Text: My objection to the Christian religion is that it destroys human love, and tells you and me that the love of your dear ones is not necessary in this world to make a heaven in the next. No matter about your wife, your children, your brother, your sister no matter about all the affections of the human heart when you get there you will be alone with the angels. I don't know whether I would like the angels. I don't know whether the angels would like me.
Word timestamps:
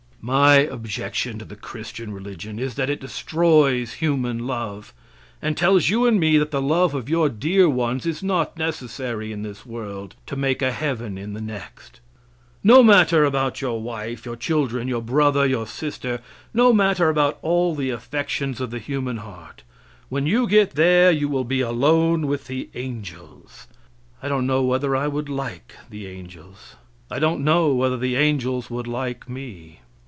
My 0.23 0.57
objection 0.57 1.39
to 1.39 1.45
the 1.45 1.55
Christian 1.55 2.13
religion 2.13 2.59
is 2.59 2.75
that 2.75 2.91
it 2.91 3.01
destroys 3.01 3.93
human 3.93 4.45
love, 4.45 4.93
and 5.41 5.57
tells 5.57 5.89
you 5.89 6.05
and 6.05 6.19
me 6.19 6.37
that 6.37 6.51
the 6.51 6.61
love 6.61 6.93
of 6.93 7.09
your 7.09 7.27
dear 7.27 7.67
ones 7.67 8.05
is 8.05 8.21
not 8.21 8.55
necessary 8.55 9.31
in 9.31 9.41
this 9.41 9.65
world 9.65 10.13
to 10.27 10.35
make 10.35 10.61
a 10.61 10.71
heaven 10.71 11.17
in 11.17 11.33
the 11.33 11.41
next. 11.41 12.01
No 12.63 12.83
matter 12.83 13.25
about 13.25 13.61
your 13.61 13.81
wife, 13.81 14.23
your 14.23 14.35
children, 14.35 14.87
your 14.87 15.01
brother, 15.01 15.43
your 15.43 15.65
sister 15.65 16.21
no 16.53 16.71
matter 16.71 17.09
about 17.09 17.39
all 17.41 17.73
the 17.73 17.89
affections 17.89 18.61
of 18.61 18.69
the 18.69 18.77
human 18.77 19.17
heart 19.17 19.63
when 20.09 20.27
you 20.27 20.45
get 20.45 20.75
there 20.75 21.09
you 21.09 21.29
will 21.29 21.45
be 21.45 21.61
alone 21.61 22.27
with 22.27 22.45
the 22.45 22.69
angels. 22.75 23.65
I 24.21 24.27
don't 24.29 24.45
know 24.45 24.61
whether 24.61 24.95
I 24.95 25.07
would 25.07 25.29
like 25.29 25.73
the 25.89 26.05
angels. 26.05 26.75
I 27.09 27.17
don't 27.17 27.43
know 27.43 27.73
whether 27.73 27.97
the 27.97 28.17
angels 28.17 28.69
would 28.69 28.85
like 28.85 29.27
me. 29.27 29.79